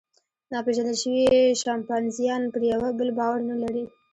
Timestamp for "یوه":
2.71-2.87